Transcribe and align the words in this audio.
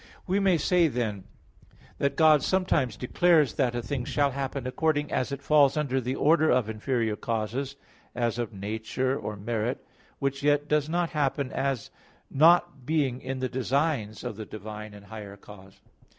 We 0.25 0.39
may 0.39 0.57
say, 0.57 0.87
then, 0.87 1.25
that 1.99 2.15
God 2.15 2.41
sometimes 2.41 2.97
declares 2.97 3.53
that 3.53 3.75
a 3.75 3.83
thing 3.83 4.03
shall 4.03 4.31
happen 4.31 4.65
according 4.65 5.11
as 5.11 5.31
it 5.31 5.43
falls 5.43 5.77
under 5.77 6.01
the 6.01 6.15
order 6.15 6.49
of 6.49 6.67
inferior 6.67 7.15
causes, 7.15 7.75
as 8.15 8.39
of 8.39 8.51
nature, 8.51 9.15
or 9.15 9.35
merit, 9.35 9.85
which 10.17 10.41
yet 10.41 10.67
does 10.67 10.89
not 10.89 11.11
happen 11.11 11.51
as 11.51 11.91
not 12.31 12.83
being 12.83 13.21
in 13.21 13.41
the 13.41 13.47
designs 13.47 14.23
of 14.23 14.37
the 14.37 14.45
divine 14.47 14.95
and 14.95 15.05
higher 15.05 15.37
cause. 15.37 15.79